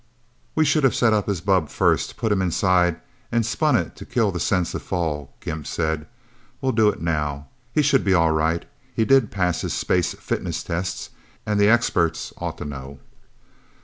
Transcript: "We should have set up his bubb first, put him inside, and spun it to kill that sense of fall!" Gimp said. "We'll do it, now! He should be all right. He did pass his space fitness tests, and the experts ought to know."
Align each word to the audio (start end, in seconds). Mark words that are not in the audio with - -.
"We 0.55 0.65
should 0.65 0.83
have 0.83 0.95
set 0.95 1.13
up 1.13 1.27
his 1.27 1.41
bubb 1.41 1.69
first, 1.69 2.17
put 2.17 2.31
him 2.31 2.41
inside, 2.41 2.99
and 3.31 3.45
spun 3.45 3.75
it 3.75 3.95
to 3.97 4.03
kill 4.03 4.31
that 4.31 4.39
sense 4.39 4.73
of 4.73 4.81
fall!" 4.81 5.35
Gimp 5.41 5.67
said. 5.67 6.07
"We'll 6.59 6.71
do 6.71 6.89
it, 6.89 7.03
now! 7.03 7.49
He 7.71 7.83
should 7.83 8.03
be 8.03 8.15
all 8.15 8.31
right. 8.31 8.65
He 8.95 9.05
did 9.05 9.29
pass 9.29 9.61
his 9.61 9.75
space 9.75 10.15
fitness 10.15 10.63
tests, 10.63 11.11
and 11.45 11.59
the 11.59 11.69
experts 11.69 12.33
ought 12.39 12.57
to 12.57 12.65
know." 12.65 12.97